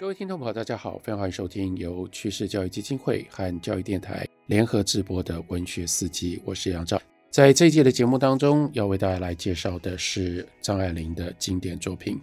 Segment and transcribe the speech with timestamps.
[0.00, 6.98] 各位听众朋友，大家好，非常欢迎收听由趋势教育基金会和教育电台联合直播的文学四季，我是杨照。
[7.28, 12.18] 在这一季的节目当中，要为大家来介绍的是张爱玲的经典作品。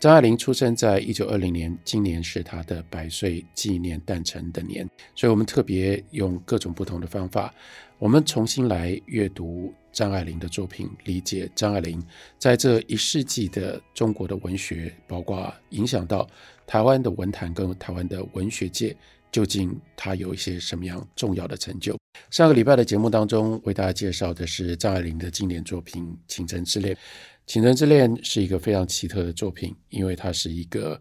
[0.00, 7.54] 张爱玲出生在一九二零年，今年是她的百岁纪念诞辰的年，所以我们特别用各种不同的方法，
[7.98, 12.00] 我们重新来阅读张爱玲的作品，理解张爱玲
[12.38, 16.24] 在这一世纪的中国的文学，包括影响到
[16.68, 18.96] 台湾的文坛跟台湾的文学界。
[19.32, 21.96] 究竟她有一些什么样重要的成就？
[22.30, 26.94] 上个礼拜的节目当中，为大家介绍的是张爱玲的经典作品《倾城之恋》。
[27.44, 30.98] 《倾城之恋》是一个非常奇特的作品，因为它是一个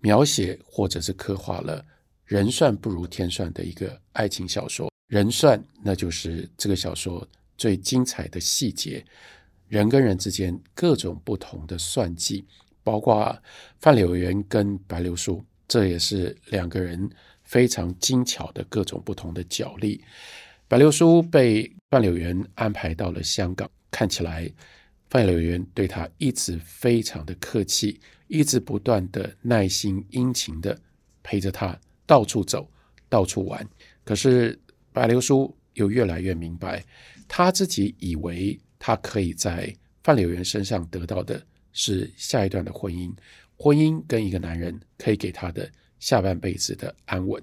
[0.00, 1.82] 描写或者是刻画了
[2.24, 4.90] 人算不如天算的一个爱情小说。
[5.06, 7.24] 人算，那就是这个小说
[7.56, 9.04] 最精彩的细节，
[9.68, 12.44] 人跟人之间各种不同的算计，
[12.82, 13.36] 包括
[13.80, 17.10] 范柳园跟白流苏，这也是两个人。
[17.44, 20.02] 非常精巧的各种不同的角力，
[20.68, 24.50] 白流苏被范柳园安排到了香港，看起来
[25.10, 30.80] 范柳园对他一直非常的客气，一直不断的耐心殷勤的
[31.22, 32.66] 陪着他到处走，
[33.10, 33.68] 到处玩。
[34.02, 34.58] 可是
[34.90, 36.84] 白流苏又越来越明白，
[37.28, 41.40] 他自己以为他可以在范柳原身上得到的
[41.72, 43.12] 是下一段的婚姻，
[43.56, 45.70] 婚姻跟一个男人可以给他的。
[46.02, 47.40] 下半辈子的安稳，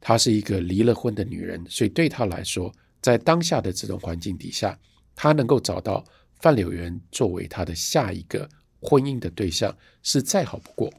[0.00, 4.76] 她是一个离了婚的女人，所以对她来说，在当下的这种环境底下，
[5.14, 6.04] 她能够找到
[6.40, 8.48] 范柳原作为她的下一个
[8.80, 10.92] 婚姻的对象是再好不过。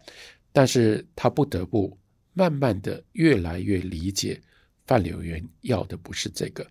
[0.53, 1.97] 但是她不得不
[2.31, 4.41] 慢慢的越来越理解
[4.85, 6.65] 范柳园要的不是这个，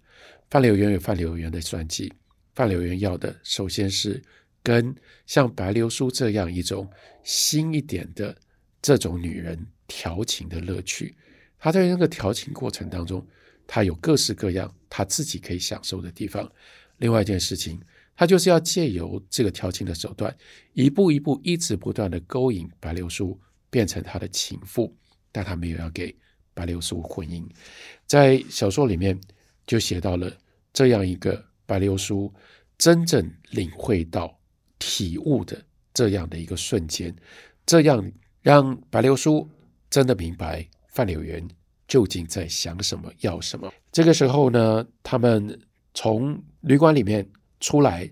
[0.51, 2.13] 范柳园有范柳园的算计，
[2.55, 4.23] 范柳园要的首先是
[4.63, 4.95] 跟
[5.27, 6.89] 像白流苏这样一种
[7.23, 8.37] 新一点的
[8.81, 9.67] 这种女人。
[9.89, 11.15] 调情的乐趣，
[11.59, 13.27] 他在那个调情过程当中，
[13.67, 16.51] 他有各式各样他自己可以享受的地方。
[16.97, 17.79] 另外一件事情，
[18.17, 20.35] 他就是要借由这个调情的手段，
[20.73, 24.97] 一步一步、一直不断的勾引白流苏变成他的情妇，
[25.31, 26.17] 但他没有要给
[26.55, 27.45] 白流苏婚姻。
[28.07, 29.19] 在小说里面
[29.67, 30.31] 就写到了
[30.73, 32.33] 这样一个白流苏
[32.79, 34.39] 真正领会到、
[34.79, 35.63] 体悟的
[35.95, 37.15] 这样的一个瞬间，
[37.65, 39.49] 这样让白流苏。
[39.91, 41.47] 真的明白范柳原
[41.87, 43.71] 究竟在想什么，要什么。
[43.93, 45.61] 这个时候呢，他们
[45.93, 47.29] 从旅馆里面
[47.61, 48.11] 出来，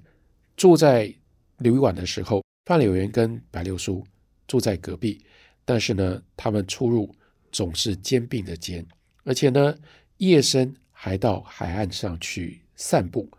[0.59, 1.11] 住在
[1.57, 4.07] 旅馆的时候，范柳原跟白流苏
[4.47, 5.25] 住在隔壁，
[5.65, 7.11] 但是呢，他们出入
[7.53, 8.87] 总是肩并着肩，
[9.25, 9.77] 而且呢，
[10.19, 13.31] 夜深还到海岸上去散步，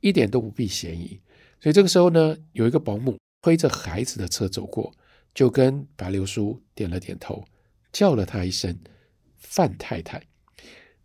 [0.00, 1.20] 一点都不避嫌疑。
[1.60, 4.92] 所以这个时候呢，有一个保姆推着孩子的车走过，
[5.34, 7.44] 就跟白流苏点了点头。
[7.92, 8.78] 叫了他一声
[9.36, 10.22] “范太太”，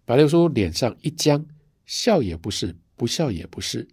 [0.06, 1.44] 白流苏脸上一僵，
[1.88, 3.88] 笑也不是，不笑也不是，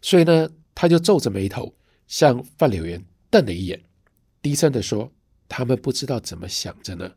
[0.00, 1.74] 所以呢，他就皱着眉头
[2.06, 3.82] 向范柳原瞪了一眼，
[4.40, 5.12] 低声地说
[5.48, 7.12] ：“他们不知道怎么想着呢。”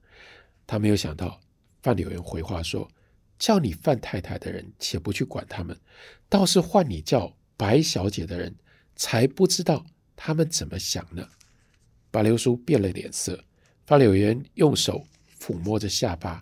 [0.71, 1.37] 他没有想到
[1.83, 2.89] 范柳原回话说
[3.37, 5.77] ：“叫你范太太的人，且不去管他们，
[6.29, 8.55] 倒是换你叫白小姐的人，
[8.95, 11.27] 才不知道他们怎么想呢。”
[12.09, 13.43] 白流苏变了脸色，
[13.85, 15.05] 范柳原用手。
[15.37, 16.41] 抚摸着下巴，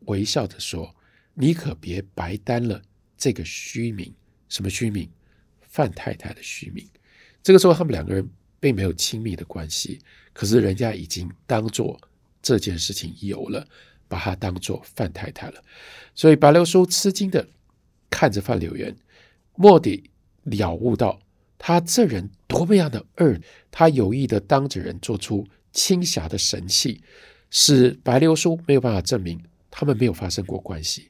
[0.00, 0.94] 微笑着说
[1.32, 2.82] ：“你可别白担了
[3.16, 4.12] 这个虚名。
[4.50, 5.08] 什么虚名？
[5.62, 6.86] 范太太的虚名。
[7.42, 8.28] 这个时候，他们两个人
[8.60, 9.98] 并没有亲密的关系，
[10.34, 11.98] 可是人家已经当做
[12.42, 13.66] 这件事情有了，
[14.08, 15.62] 把她当做范太太了。
[16.14, 17.48] 所以白流苏吃惊的
[18.10, 18.94] 看着范柳原，
[19.56, 20.10] 詀地
[20.42, 21.18] 了悟到
[21.56, 23.40] 他这人多么样的二。
[23.70, 27.02] 他有意的当着人做出轻侠的神气。”
[27.54, 29.38] 使白流苏没有办法证明
[29.70, 31.08] 他们没有发生过关系。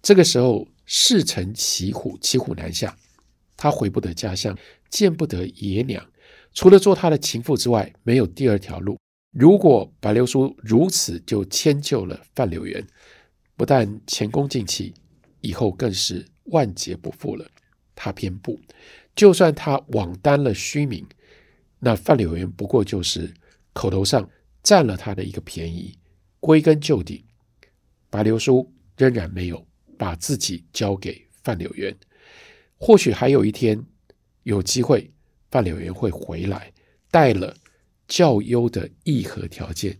[0.00, 2.96] 这个时候，事成骑虎，骑虎难下，
[3.54, 4.56] 他回不得家乡，
[4.88, 6.02] 见不得爷娘，
[6.54, 8.98] 除了做他的情妇之外，没有第二条路。
[9.30, 12.86] 如果白流苏如此就迁就了范柳原，
[13.56, 14.94] 不但前功尽弃，
[15.40, 17.46] 以后更是万劫不复了。
[17.94, 18.60] 他偏不，
[19.14, 21.06] 就算他枉担了虚名，
[21.78, 23.32] 那范柳原不过就是
[23.72, 24.28] 口头上。
[24.60, 25.96] 占了他的一个便宜，
[26.40, 27.24] 归根究底，
[28.10, 29.66] 白流苏仍然没有
[29.96, 31.96] 把自己交给范柳原。
[32.76, 33.82] 或许还有一天
[34.42, 35.10] 有机会，
[35.50, 36.70] 范柳原会回来，
[37.10, 37.56] 带了
[38.08, 39.96] 较优的议和条件。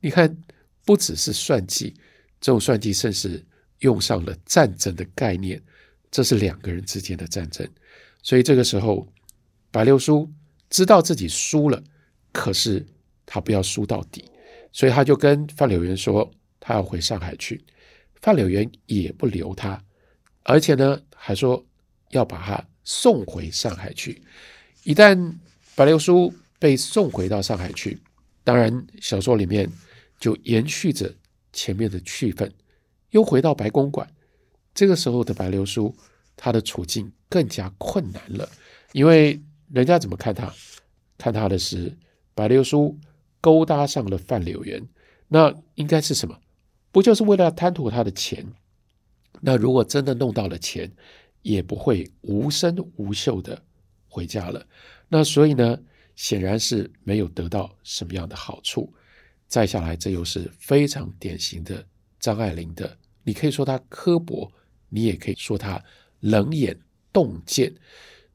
[0.00, 0.36] 你看，
[0.84, 1.94] 不只是算计，
[2.40, 3.42] 这种算计甚至
[3.78, 5.62] 用上了战争的概念。
[6.10, 7.66] 这是两个人之间的战争，
[8.22, 9.08] 所以这个时候，
[9.70, 10.30] 白流苏
[10.68, 11.82] 知道自己输了，
[12.30, 12.84] 可是。
[13.26, 14.22] 他不要输到底，
[14.70, 16.30] 所以他就跟范柳原说，
[16.60, 17.64] 他要回上海去。
[18.20, 19.82] 范柳原也不留他，
[20.42, 21.64] 而且呢，还说
[22.10, 24.22] 要把他送回上海去。
[24.82, 25.32] 一旦
[25.74, 26.34] 白流苏
[26.64, 28.00] 被送回到上海去，
[28.42, 29.70] 当然小说里面
[30.18, 31.14] 就延续着
[31.52, 32.50] 前面的气氛，
[33.10, 34.10] 又回到白公馆。
[34.72, 35.94] 这个时候的白流苏，
[36.38, 38.48] 她的处境更加困难了，
[38.92, 39.38] 因为
[39.70, 40.50] 人家怎么看她？
[41.18, 41.94] 看她的是
[42.34, 42.98] 白流苏
[43.42, 44.82] 勾搭上了范柳原，
[45.28, 46.34] 那应该是什么？
[46.90, 48.42] 不就是为了贪图他的钱？
[49.42, 50.90] 那如果真的弄到了钱，
[51.42, 53.62] 也不会无声无息的
[54.08, 54.66] 回家了。
[55.10, 55.78] 那所以呢，
[56.16, 58.92] 显然是没有得到什么样的好处。
[59.46, 61.84] 再下来，这又是非常典型的
[62.18, 64.50] 张爱玲的，你可以说她刻薄。
[64.88, 65.82] 你也可以说她
[66.20, 66.78] 冷眼
[67.12, 67.74] 洞见，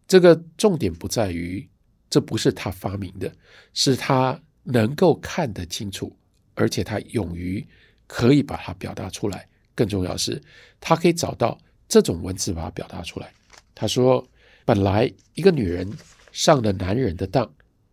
[0.05, 1.65] 这个重点不在于
[2.09, 3.31] 这不是他发明的，
[3.73, 6.13] 是他能够看得清楚，
[6.55, 7.65] 而且他勇于
[8.07, 9.47] 可以把它表达出来。
[9.73, 10.41] 更重要是，
[10.81, 13.31] 他可以找到这种文字把它表达出来。
[13.73, 14.27] 他说
[14.65, 15.89] ：“本来一个女人
[16.33, 17.49] 上了男人的当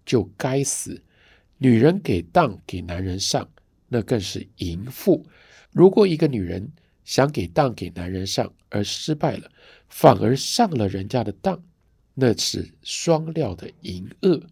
[0.06, 1.02] 就该死，
[1.58, 3.46] 女人给当给男人上，
[3.88, 5.26] 那更是淫妇。
[5.70, 6.72] 如果一个女人……”
[7.06, 9.48] 想给当给男人上而失败了，
[9.88, 11.62] 反而上了人家的当，
[12.14, 14.42] 那是双料的淫恶，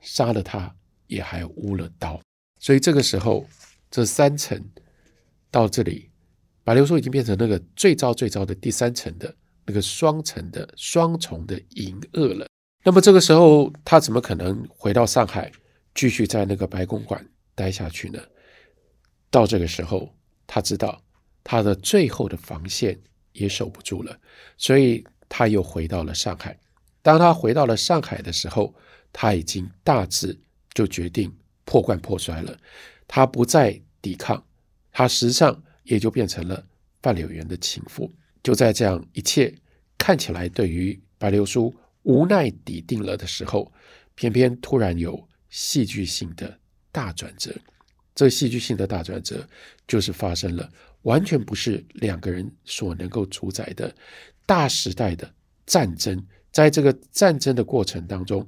[0.00, 0.74] 杀了他
[1.06, 2.20] 也还污了刀。
[2.58, 3.46] 所以这个时候，
[3.88, 4.60] 这三层
[5.48, 6.10] 到这里，
[6.64, 9.32] 白流苏已经变成那个最糟最糟的第三层的
[9.64, 12.48] 那个双层的双重的淫恶了。
[12.82, 15.50] 那么这个时候，他怎么可能回到上海
[15.94, 17.24] 继续在那个白公馆
[17.54, 18.18] 待下去呢？
[19.30, 20.14] 到这个时候，
[20.46, 21.02] 他知道。
[21.44, 22.96] 他的最后的防线
[23.32, 24.16] 也守不住了，
[24.56, 26.56] 所以他又回到了上海。
[27.02, 28.72] 当他回到了上海的时候，
[29.12, 30.38] 他已经大致
[30.72, 32.56] 就决定破罐破摔了。
[33.08, 34.40] 他不再抵抗，
[34.92, 36.64] 他实际上也就变成了
[37.02, 38.08] 范柳园的情妇。
[38.40, 39.52] 就在这样一切
[39.98, 43.72] 看起来对于白流苏无奈抵定了的时候，
[44.14, 46.58] 偏偏突然有戏剧性的
[46.90, 47.54] 大转折。
[48.14, 49.46] 这戏剧性的大转折
[49.86, 50.70] 就是发生了。
[51.02, 53.92] 完全不是两个人所能够主宰的
[54.46, 55.28] 大时代的
[55.66, 58.46] 战争，在这个战争的过程当中，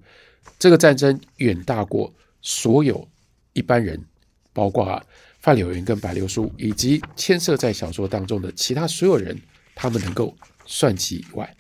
[0.57, 3.09] 这个战争远大过所有
[3.55, 4.01] 一般人，
[4.53, 5.05] 包括
[5.41, 9.37] 范柳原跟白流苏，以及牵涉在小说当中的其他所有人，
[9.75, 11.57] 他们能够算计以外，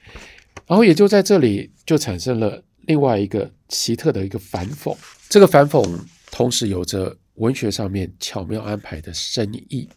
[0.66, 4.96] 然后也就在这里就产生了另外一个奇特的一个反讽，
[5.28, 5.99] 这个反讽
[6.31, 9.88] 同时有着文学上面巧妙安排的深意。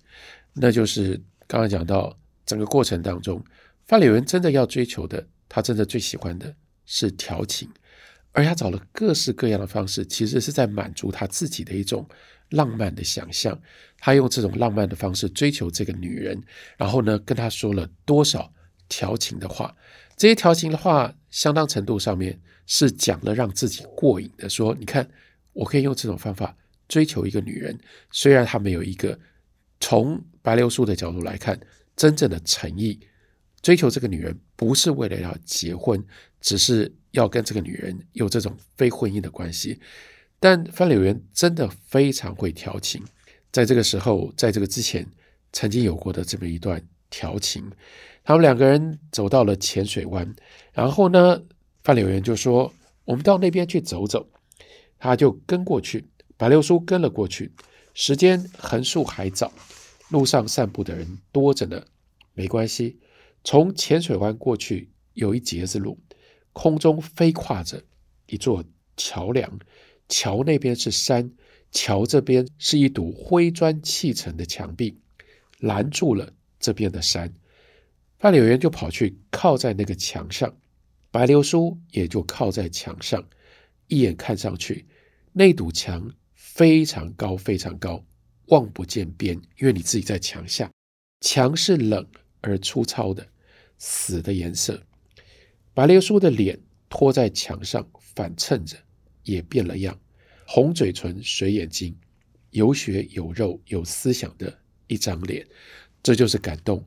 [0.54, 3.44] 那就是刚刚讲到整个过程当中，
[3.86, 6.54] 范柳文真的要追求的，他真的最喜欢的
[6.86, 7.70] 是调情，
[8.32, 12.08] 而他找了各式各样的方式，其实是在满足他自己的一种
[12.50, 13.58] 浪漫的想象。
[14.00, 16.42] 他用这种浪漫的方式追求这个女人，
[16.78, 18.52] 然后呢，跟她说了多少
[18.90, 19.76] 调情的话。
[20.18, 25.10] 这些调情的话，相当程度上面是讲了让自己过瘾的，说你看，
[25.54, 26.58] 我可以用这种方法
[26.90, 27.80] 追求一个女人，
[28.12, 29.18] 虽然她没有一个。
[29.80, 31.60] 从白流苏的角度来看，
[31.96, 33.00] 真正的诚意
[33.62, 36.04] 追求这个女人，不是为了要结婚，
[36.42, 39.80] 只是要跟这个女人有这种非婚姻的关系。
[40.40, 43.04] 但范柳原真的非常会调情，
[43.52, 45.08] 在这个时候，在这个之前，
[45.54, 47.72] 曾经有过的这么一段调情，
[48.24, 50.36] 他们两个人走到了浅水湾，
[50.74, 51.44] 然后呢，
[51.84, 52.74] 范柳原就说
[53.06, 54.30] ：“我们到那边去走走。”
[55.00, 57.52] 他就跟过去，白流苏跟了过去。
[57.94, 59.52] 时间横竖还早，
[60.10, 61.84] 路上散步的人多着呢。
[62.34, 63.00] 没关系，
[63.44, 66.00] 从浅水湾过去有一截子路，
[66.54, 67.84] 空中飞跨着
[68.28, 68.64] 一座
[68.96, 69.60] 桥梁，
[70.10, 71.32] 桥那边是山，
[71.72, 75.00] 桥这边是一堵灰砖砌成的墙壁，
[75.60, 77.34] 拦住了这边的山。
[78.20, 80.58] 范柳原就跑去靠在那个墙上，
[81.12, 83.28] 白流苏也就靠在墙上，
[83.88, 84.86] 一眼看上去，
[85.34, 86.14] 那堵墙。
[86.40, 88.04] 非常高，非常高，
[88.48, 90.72] 望不见边，因为你自己在墙下。
[91.22, 92.04] 墙是冷
[92.42, 93.28] 而粗糙的，
[93.78, 94.82] 死的颜色。
[95.76, 96.60] 白流苏的脸
[96.90, 98.76] 托在墙上，反衬着，
[99.22, 100.00] 也变了样。
[100.48, 101.96] 红嘴唇，水眼睛，
[102.50, 105.46] 有血有肉有思想的一张脸，
[106.08, 106.82] 这就是感动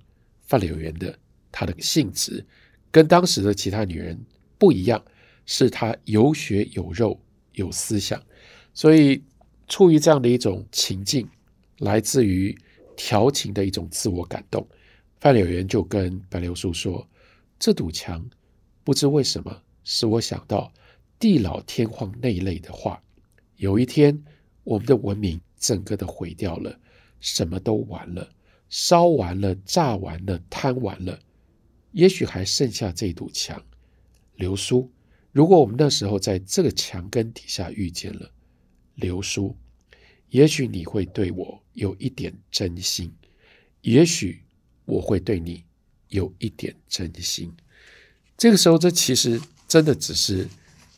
[0.47, 1.15] 范柳园的。
[1.53, 2.43] 她的性质
[2.91, 4.19] 跟当时的其他女人
[4.57, 5.05] 不一样，
[5.45, 7.21] 是她有血有肉
[7.53, 8.19] 有思想，
[8.73, 9.23] 所以。
[9.69, 11.29] 出于这样的一种情境，
[11.79, 12.53] 来自于
[12.97, 14.67] 调情的一种自我感动，
[15.21, 17.09] 范柳园就跟白流苏说
[17.57, 18.29] ：“这堵墙
[18.83, 20.73] 不知为什么使我想到
[21.21, 23.01] 地老天荒那一类的话。
[23.59, 24.21] 有一天，
[24.65, 26.77] 我们的文明整个的毁掉了，
[27.21, 28.29] 什么都完了，
[28.71, 31.21] 烧完了，炸完了，贪完了，
[31.93, 33.63] 也许还剩下这堵墙。
[34.37, 34.91] 流苏，
[35.31, 38.33] 如果我们那时候在这个墙根底下遇见了
[38.95, 39.55] 流苏，
[40.31, 43.13] 也许你会对我有一点真心，
[43.83, 44.43] 也许
[44.87, 45.63] 我会对你
[46.09, 47.53] 有一点真心。
[48.39, 50.49] 这个时候，这其实真的只是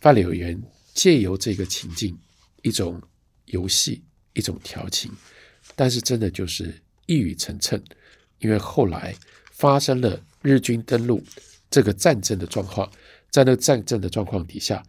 [0.01, 0.63] 范柳原
[0.95, 2.17] 借由这个情境
[2.63, 3.03] 一种。
[3.47, 4.03] 游戏
[4.33, 5.11] 一种调情，
[5.77, 7.83] 但是真的就是一语成谶，
[8.39, 9.15] 因为后来
[9.51, 11.23] 发生了日军登陆
[11.71, 12.91] 这个战争的状况，
[13.31, 14.83] 在那个战争的状况底下，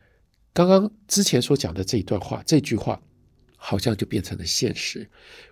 [0.53, 3.01] 刚刚之前所讲的这一段话，这句话
[3.55, 5.10] 好像就变成了现实。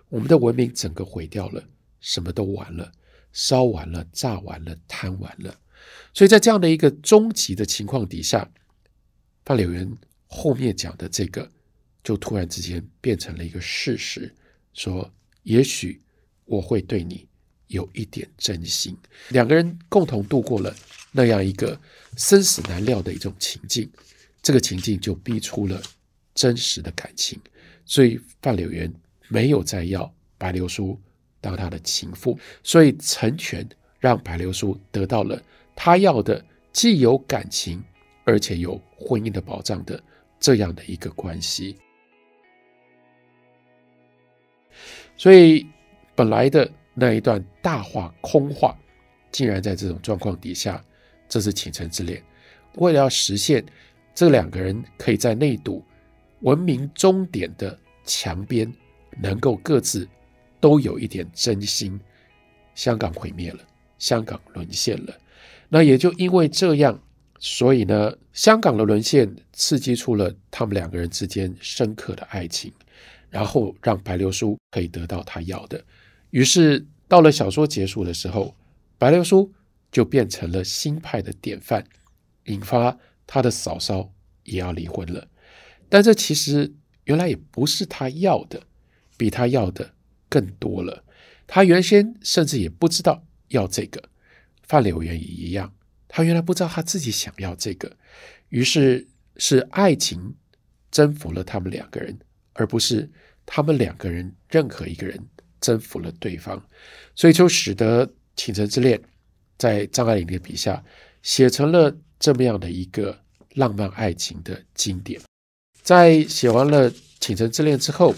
[0.08, 1.64] 我们的文明整个毁掉了，
[2.00, 2.92] 什么都完了，
[3.32, 5.58] 烧完了，炸完了，贪完了。
[6.14, 8.50] 所以在这样的一个终极的情况底下，
[9.44, 9.90] 范柳原
[10.26, 11.50] 后面讲的这个。
[12.04, 14.34] 就突然之间变成了一个事实，
[14.74, 15.08] 说
[15.44, 16.02] 也许
[16.52, 17.26] 我会对你
[17.68, 18.94] 有一点真心。
[19.30, 20.74] 两个人共同度过了
[21.10, 21.80] 那样一个
[22.18, 23.90] 生死难料的一种情境，
[24.42, 25.80] 这个情境就逼出了
[26.34, 27.40] 真实的感情。
[27.86, 28.92] 所以范柳原
[29.28, 31.00] 没有再要白流苏
[31.40, 33.66] 当他的情妇，所以成全
[33.98, 35.42] 让白流苏得到了
[35.74, 37.82] 他要的既有感情
[38.24, 40.02] 而且有婚姻的保障的
[40.38, 41.78] 这样的一个关系。
[45.16, 45.66] 所以，
[46.22, 48.78] 本来的那一段大话空话，
[49.32, 50.80] 竟然在这种状况底下，
[51.28, 52.22] 这是倾城之恋。
[52.76, 53.64] 为了要实现
[54.14, 55.84] 这两个人可以在那堵
[56.42, 58.72] 文明终点的墙边，
[59.20, 60.08] 能够各自
[60.60, 61.98] 都有一点真心，
[62.76, 63.58] 香港毁灭了，
[63.98, 65.18] 香港沦陷了。
[65.68, 67.02] 那也就因为这样，
[67.40, 72.72] 所以呢，香港的沦陷刺激出了他们两个人之间深刻的爱情。
[73.28, 75.82] 然后让白流苏可以得到他要的，
[76.32, 78.56] 于是到了小说结束的时候，
[78.98, 79.52] 白流苏
[79.90, 81.84] 就变成了新派的典范，
[82.46, 84.12] 引发他的嫂嫂
[84.44, 85.28] 也要离婚了。
[85.88, 86.74] 但这其实
[87.04, 88.62] 原来也不是他要的，
[89.16, 89.94] 比他要的
[90.28, 91.04] 更多了。
[91.46, 94.02] 他原先甚至也不知道要这个，
[94.62, 95.74] 范柳原也一样，
[96.08, 97.96] 他原来不知道他自己想要这个，
[98.48, 100.34] 于是是爱情
[100.90, 102.18] 征服了他们两个人。
[102.54, 103.10] 而不是
[103.46, 105.18] 他们两个人任何一个人
[105.62, 106.62] 征服了对方，
[107.14, 108.98] 所以就使得《倾城之恋》
[109.56, 110.84] 在张爱玲的笔下
[111.22, 113.18] 写成了这么样的一个
[113.54, 115.18] 浪漫爱情的经典。
[115.82, 116.90] 在写完了
[117.20, 118.14] 《倾城之恋》之后，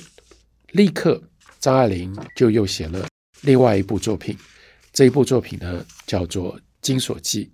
[0.73, 1.23] 立刻
[1.61, 3.07] 张爱玲就又写了
[3.43, 4.37] 另外一部作品。
[4.93, 7.45] 这一部作品呢，叫做《金锁记》。《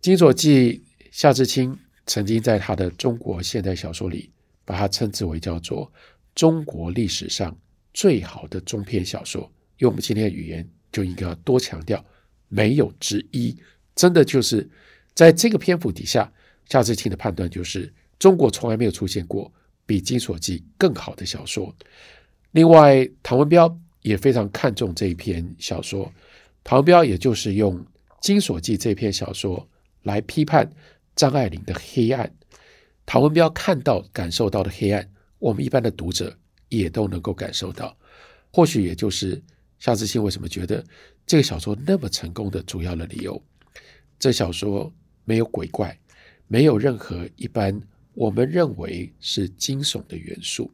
[0.00, 4.30] 金锁记》，夏志清曾经在他的中国现代小说里
[4.64, 5.90] 把它称之为叫做。
[6.34, 7.54] 中国历史上
[7.92, 12.04] 最好的中篇小说，用我们今天的语言就应该要多强调，
[12.48, 13.56] 没有之一。
[13.94, 14.68] 真的就是
[15.14, 16.32] 在这个篇幅底下，
[16.68, 19.52] 夏志清的判断就是，中国从来没有出现过
[19.84, 21.74] 比《金锁记》更好的小说。
[22.52, 26.10] 另外，唐文彪也非常看重这一篇小说。
[26.64, 27.78] 唐文彪也就是用
[28.20, 29.68] 《金锁记》这篇小说
[30.04, 30.70] 来批判
[31.14, 32.34] 张爱玲的黑暗。
[33.04, 35.06] 唐文彪看到、感受到的黑暗。
[35.38, 36.38] 我们一般的读者
[36.78, 37.96] 也都能够感受到，
[38.50, 39.40] 或许也就是
[39.78, 40.82] 夏志清为什么觉得
[41.26, 43.40] 这个小说那么成功的主要的理由。
[44.18, 44.92] 这小说
[45.24, 45.98] 没有鬼怪，
[46.48, 47.78] 没有任何一般
[48.14, 50.70] 我们认为是惊悚的元素。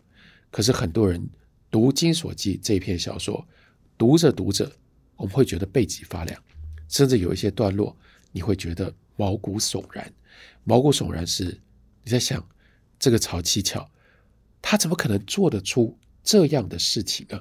[0.50, 1.28] 可是很多人
[1.70, 3.44] 读《金锁记》这篇小说，
[3.96, 4.70] 读着读着，
[5.16, 6.42] 我们会觉得背脊发凉，
[6.88, 7.96] 甚至有一些段落
[8.30, 10.12] 你会觉得毛骨悚然。
[10.62, 11.60] 毛骨悚然是
[12.04, 12.46] 你在想
[13.00, 13.90] 这个曹七巧。
[14.70, 17.40] 他怎么可能做得出这样的事情呢？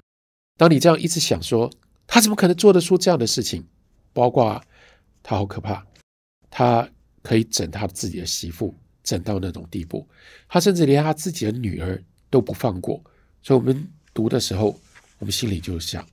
[0.55, 1.69] 当你这样一直想说，
[2.07, 3.65] 他怎么可能做得出这样的事情？
[4.13, 4.63] 包括
[5.22, 5.86] 他好可怕，
[6.50, 6.89] 他
[7.22, 10.07] 可以整他自己的媳妇，整到那种地步，
[10.48, 13.03] 他甚至连他自己的女儿都不放过。
[13.43, 14.79] 所以，我们读的时候，
[15.19, 16.07] 我们心里就想，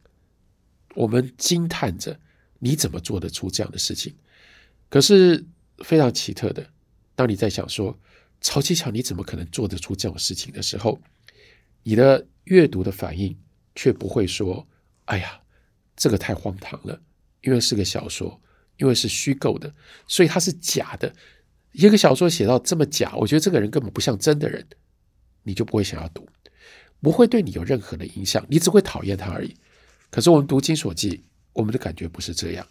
[0.96, 2.18] 我们惊叹着，
[2.58, 4.12] 你怎么做得出这样的事情？
[4.90, 5.46] 可是
[5.78, 6.68] 非常奇特的，
[7.14, 7.96] 当你在想说。
[8.44, 11.00] 曹七巧，你怎么可能做得出这种事情的时候，
[11.82, 13.34] 你的阅读的反应
[13.74, 14.68] 却不会说
[15.06, 15.40] ：“哎呀，
[15.96, 17.00] 这个太荒唐了，
[17.40, 18.38] 因为是个小说，
[18.76, 19.72] 因为是虚构的，
[20.06, 21.10] 所以它是假的。
[21.72, 24.62] 一个小说写到这么假，我觉得这个人根本不像真的人，
[25.42, 26.28] 你就不会想要读，
[27.00, 29.56] 不会对你有任何的影响，你只会讨厌他而已。
[30.10, 31.16] 可是我们读《金锁记》，
[31.54, 32.66] 我们的感觉不是这样，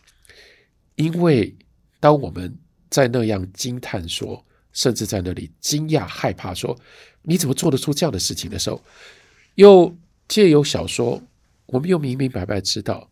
[0.97, 1.57] 因为
[1.99, 2.55] 当我们
[2.91, 4.45] 在那样惊叹说。
[4.73, 6.77] 甚至在那里惊讶、害怕，说
[7.23, 8.83] ：“你怎么做得出这样的事情的时候，
[9.55, 9.95] 又
[10.27, 11.21] 借由小说，
[11.67, 13.09] 我们又明明白白知道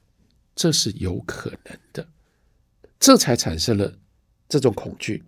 [0.55, 2.07] 这是有可能的，
[2.99, 3.97] 这才产生了
[4.49, 5.23] 这种恐惧。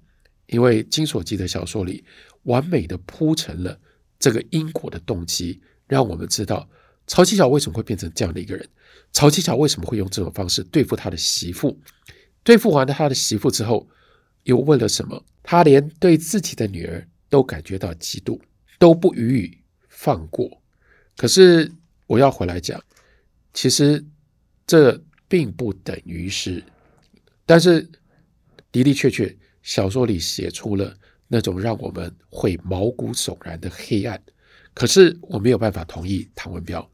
[0.47, 2.03] 因为金锁记的小说里
[2.43, 3.79] 完美的铺陈了
[4.19, 6.67] 这个因果的动机，让我们知道
[7.07, 8.67] 曹七巧为什么会变成这样的一个人，
[9.11, 11.79] 曹七巧为什么会用这种方式对付他的媳妇，
[12.43, 13.87] 对付完了他的媳妇之后，
[14.43, 15.23] 又为了什么？
[15.41, 18.39] 他连对自己的女儿都感觉到嫉妒，
[18.79, 19.57] 都不予以
[19.89, 20.61] 放过。
[21.17, 21.71] 可是
[22.07, 22.81] 我要回来讲，
[23.53, 24.03] 其实
[24.65, 26.63] 这并不等于是，
[27.45, 27.81] 但是
[28.71, 29.35] 的的确确。
[29.65, 30.93] 小说里写出了
[31.25, 34.21] 那种让我们会毛骨悚然的黑暗，
[34.73, 36.85] 可是我没有办法同意唐文彪。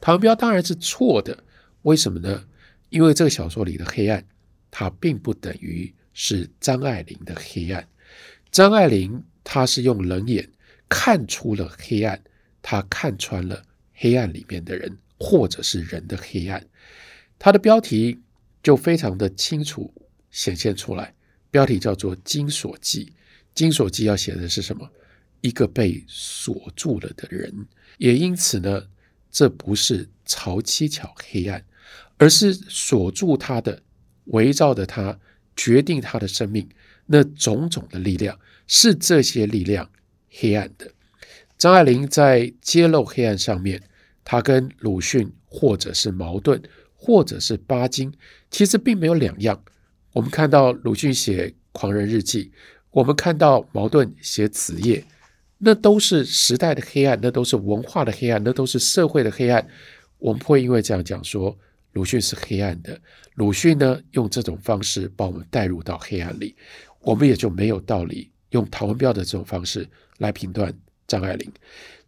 [0.00, 1.44] 唐文彪当然是错的，
[1.82, 2.44] 为什么呢？
[2.88, 4.26] 因为这个小说里的黑暗，
[4.68, 7.86] 它并不等于是张爱玲的黑暗。
[8.50, 10.50] 张爱玲她是用冷眼
[10.88, 12.20] 看出了黑暗，
[12.60, 13.62] 她看穿了
[13.94, 16.66] 黑暗里面的人，或者是人的黑暗。
[17.38, 18.18] 她的标题
[18.64, 19.94] 就非常的清楚
[20.32, 21.14] 显现出来。
[21.52, 23.04] 标题叫做《金锁记》，
[23.54, 24.90] 《金锁记》要写的是什么？
[25.40, 27.68] 一个被锁住了的人。
[27.98, 28.88] 也因此呢，
[29.30, 31.64] 这不是曹七巧黑暗，
[32.16, 33.82] 而是锁住他的、
[34.24, 35.20] 围绕着他、
[35.58, 36.66] 决定他的生命
[37.06, 38.38] 那种种的力量，
[38.68, 39.90] 是这些力量
[40.30, 40.88] 黑暗的。
[41.58, 43.82] 张爱玲在揭露黑暗上面，
[44.22, 46.62] 她跟鲁迅或者是茅盾
[46.94, 48.12] 或者是巴金，
[48.50, 49.60] 其实并没有两样。
[50.12, 52.44] 我们看到鲁迅写《狂人日记》，
[52.90, 55.00] 我们看到茅盾写《子夜》，
[55.58, 59.66] 那都是时代的黑暗，那都是文化的黑暗，那都是社会的黑暗。
[60.18, 61.56] 我们会因为这样讲说
[61.92, 63.00] 鲁迅是黑暗的。
[63.34, 66.54] 鲁迅呢，用这种方式把我们带入到黑暗里，
[67.00, 70.72] 我们也就没有道理用唐文标的这种方式来评断
[71.06, 71.50] 张爱玲。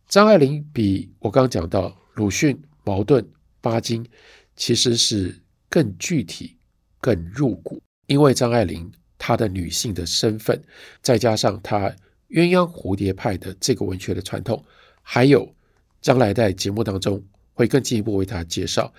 [0.09, 3.27] 张爱玲比我刚刚讲到鲁迅、茅盾、
[3.61, 4.05] 巴金，
[4.57, 6.57] 其实是更具体、
[7.01, 7.81] 更入骨。
[8.07, 10.61] 因为张爱玲她的女性的身份，
[11.01, 11.89] 再加上她
[12.31, 14.65] 鸳鸯蝴蝶派的这个文学的传统，
[15.01, 15.55] 还有
[16.01, 18.93] 将来在节目当中会更进一步为她介绍，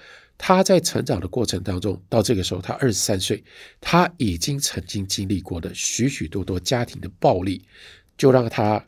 [0.43, 3.43] 他在成长的过程当中，到这个时候他二十三岁，
[3.79, 7.63] 他已经曾经经历过的许许多多家庭的暴力，
[8.17, 8.83] 就让他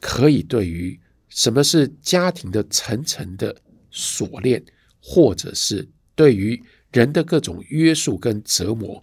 [0.00, 3.54] 可以对于什么是家庭的层层的
[3.90, 4.64] 锁链，
[4.98, 6.58] 或者是对于
[6.90, 9.02] 人的各种约束跟折磨。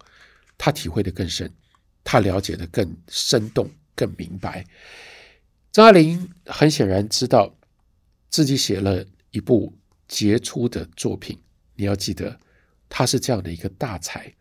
[0.57, 1.53] 他体会得更深，
[2.03, 4.65] 他了解得更生动、更明白。
[5.71, 7.55] 张爱玲很显然知道
[8.31, 9.77] 自己写了一部
[10.07, 11.37] 杰出的作品。
[11.75, 12.39] 你要记得，
[12.89, 14.33] 他是这样的一个大才，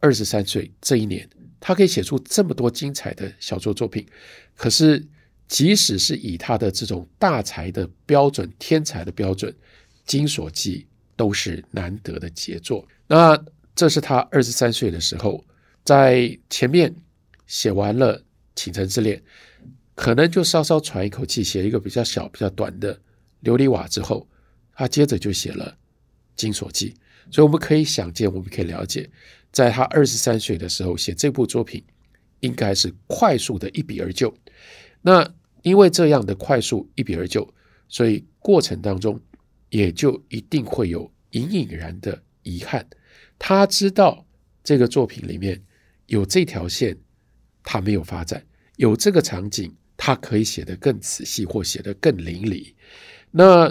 [0.00, 1.28] 二十三岁这一年，
[1.60, 4.06] 他可以写出这么多精彩的小说作品。
[4.54, 5.06] 可是，
[5.48, 9.52] 即使是以他的这种大才的标准、天才的标准，
[10.04, 10.80] 《金锁记》
[11.16, 12.86] 都是难得的杰作。
[13.06, 13.36] 那
[13.74, 15.44] 这是他二十三岁的时候。
[15.84, 16.92] 在前面
[17.46, 18.18] 写完了
[18.56, 19.16] 《倾城之恋》，
[19.94, 22.92] 可能就稍稍喘一口气，写一个比较小、比较短的
[23.44, 24.26] 《琉璃瓦》之后，
[24.74, 25.70] 他接着就写了
[26.36, 26.90] 《金锁记》。
[27.34, 29.08] 所以我们可以想见，我们可以了解，
[29.50, 31.82] 在他二十三岁的时候写这部作品，
[32.40, 34.32] 应该是快速的一笔而就。
[35.02, 35.28] 那
[35.62, 37.52] 因为这样的快速一笔而就，
[37.88, 39.20] 所以过程当中
[39.70, 42.86] 也就一定会有隐隐然的遗憾。
[43.38, 44.24] 他知道
[44.62, 45.60] 这个作品里面。
[46.08, 46.96] 有这条线，
[47.64, 48.40] 他没有发展；
[48.76, 52.72] 有这个场景，他可以写得更仔细或写得更淋漓。
[53.32, 53.68] 那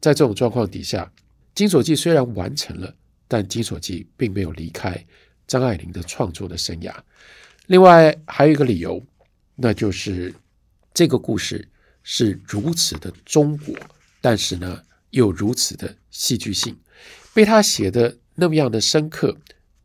[0.00, 1.04] 在这种状况底下，
[1.56, 2.94] 《金锁记》虽然完成了，
[3.26, 5.04] 但《金锁记》并没有离开
[5.48, 6.94] 张爱玲的创作的生涯。
[7.66, 9.04] 另外还有一个理由，
[9.56, 10.32] 那就是
[10.94, 11.68] 这个故事
[12.04, 13.74] 是如此的中国，
[14.20, 16.76] 但是呢又如此的戏剧性，
[17.34, 19.36] 被他写得那么样的深刻，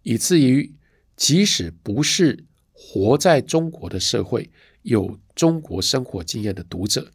[0.03, 0.71] 以至于。
[1.17, 4.49] 即使不是活在中国的社会、
[4.81, 7.11] 有中国生活经验的读者，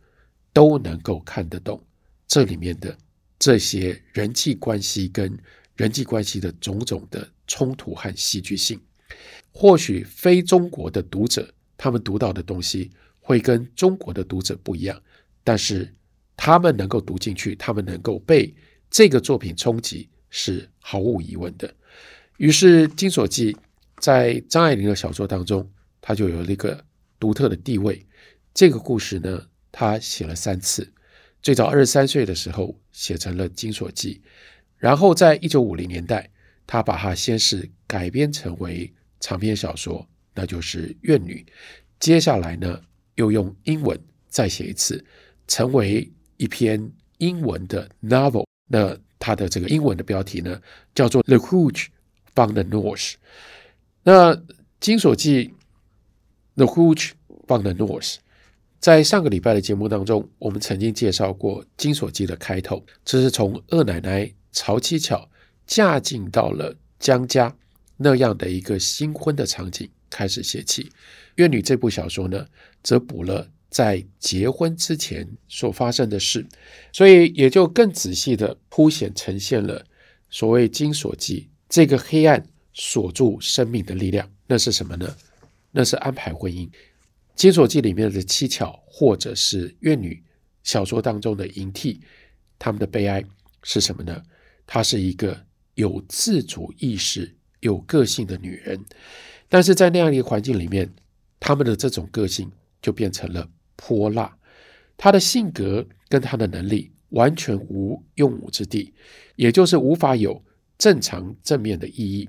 [0.53, 1.83] 都能够看得懂
[2.29, 2.97] 这里面的
[3.39, 5.37] 这些人际关系跟
[5.77, 8.81] 人际关系的种种的冲突和戏剧性。
[9.53, 15.01] 或许非中国的读者，他们读到的东西会跟中国的读者不一样，
[15.43, 15.95] 但是
[16.37, 18.55] 他们能够读进去，他们能够被
[18.91, 21.73] 这个作品冲击，是毫无疑问的。
[22.37, 23.53] 于是《金锁记》。
[23.99, 25.67] 在张爱玲的小说当中，
[26.03, 26.85] 它就有了一个
[27.19, 28.07] 独特的地位。
[28.53, 30.93] 这个故事呢，他写了三次。
[31.47, 34.21] 最早二十三岁的时候写成了《金锁记》，
[34.79, 36.29] 然后在一九五零年代，
[36.67, 40.05] 他把它先是改编成为长篇小说，
[40.35, 41.47] 那就是《怨女》。
[42.01, 42.83] 接下来呢，
[43.15, 43.97] 又用英文
[44.29, 45.05] 再写一次，
[45.47, 50.61] 成为一篇英文的 novel，那它的这个英文的标题呢
[50.97, 51.87] 叫做《The Witch
[52.35, 53.13] from the North》。
[54.03, 54.35] 那
[54.81, 55.45] 《金锁记》
[56.57, 57.13] 《The Witch
[57.47, 58.15] from the North》
[58.81, 65.29] 在上个礼拜的节目当中，我们曾经介绍过《金锁记》的开头，这是从二奶奶曹七巧
[65.67, 67.55] 嫁进到了江家
[67.97, 70.85] 那样的一个新婚的场景开始写起。
[71.37, 72.47] 《怨女》这部小说呢，
[72.83, 73.49] 则补了。
[73.69, 76.47] 在结婚之前所发生的事，
[76.93, 79.85] 所以也就更仔细地凸显呈现了
[80.31, 84.31] 所谓金锁记这个黑暗锁住生命的力量。
[84.47, 85.15] 那是什么呢？
[85.73, 86.71] 那是安排婚姻。
[87.37, 90.21] 金锁记里面的七巧，或者是怨女
[90.65, 92.01] 小说当中的银替，
[92.59, 93.23] 他们的悲哀
[93.63, 94.21] 是什么呢？
[94.67, 98.85] 她是一个有自主意识、有个性的女人，
[99.49, 100.93] 但是在那样一个环境里面，
[101.39, 102.51] 他们的这种个性
[102.83, 103.49] 就变成了。
[103.79, 104.35] 泼辣，
[104.97, 108.95] 她的性格跟她的能力完全无用武之地，
[109.35, 110.43] 也就是无法有
[110.79, 112.27] 正常正面的意义。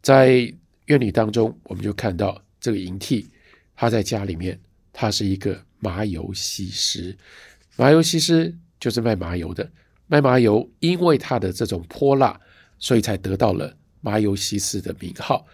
[0.00, 0.50] 在
[0.86, 3.28] 怨女当中，我们就看到这个银替，
[3.80, 4.60] 他在家里面，
[4.92, 7.16] 他是一个麻油西施，
[7.76, 9.72] 麻油西施就是卖麻油的，
[10.06, 12.38] 卖麻油，因为他的这种泼辣，
[12.78, 15.46] 所以才得到了麻油西施的名号。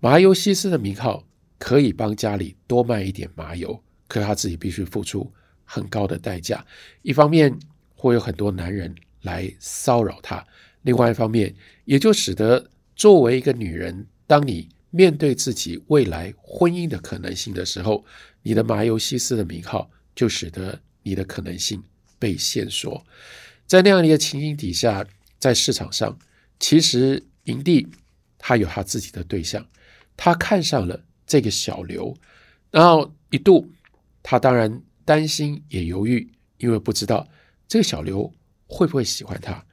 [0.00, 1.26] 麻油西施的名号
[1.58, 3.82] 可以帮家里多卖一点麻油。
[4.06, 5.32] 可他自己必须付出
[5.64, 6.62] 很高的代价，
[7.00, 7.58] 一方面
[7.94, 10.46] 会有很多男人来骚扰他，
[10.82, 11.54] 另外一方面
[11.86, 18.04] 也就使得作为一个女人，当你面对自己未来婚姻的可能性的时候，
[18.42, 21.82] 你的马尤西斯的名号就使得你的可能性
[22.20, 23.04] 被限缩。
[23.66, 25.04] 在那样一个情形底下，
[25.40, 26.16] 在市场上，
[26.60, 27.88] 其实营地
[28.38, 29.66] 他有他自己的对象，
[30.16, 32.16] 他看上了这个小刘，
[32.70, 33.68] 然后一度。
[34.24, 37.26] 他当然担心也犹豫，因为不知道
[37.66, 38.32] 这个小刘
[38.68, 39.66] 会不会喜欢他。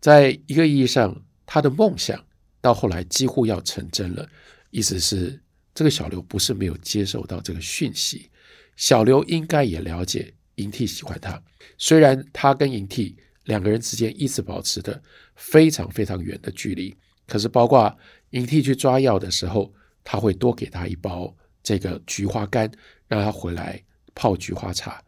[0.00, 2.24] 在一个意义上，他的梦想
[2.60, 4.28] 到后来几乎要成真了。
[4.70, 5.40] 意思是，
[5.74, 8.30] 这个小刘不是没有接受到这个讯息，
[8.76, 11.42] 小刘应该也了解迎替喜欢他。
[11.78, 15.02] 虽然他跟迎替两个人之间一直保持着
[15.34, 16.94] 非常非常远的距离，
[17.26, 17.96] 可是包括
[18.30, 22.70] 迎替去抓药的时候，他会多给他一包这个菊花干。
[23.08, 23.80] 让他回来
[24.16, 25.00] 泡菊花茶，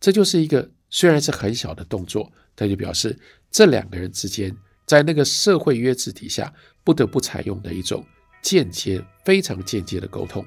[0.00, 3.16] 这就是一个虽然是很小的动作，但就表示
[3.48, 4.52] 这两个人之间
[4.84, 6.52] 在那个社会约制底下
[6.84, 8.04] 不得不采用的一种
[8.42, 10.44] 间接、非常间接的沟通。